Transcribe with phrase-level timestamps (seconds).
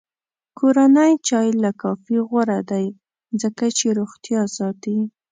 [0.57, 2.85] کورنی چای له کافي غوره دی،
[3.41, 4.97] ځکه چې روغتیا ساتي.